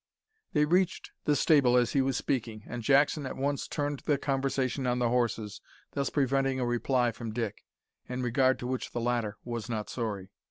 [0.53, 4.87] They reached the stable as he was speaking, and Jackson at once turned the conversation
[4.87, 7.65] on the horses, thus preventing a reply from Dick
[8.09, 10.31] in regard to which the latter was not sorry.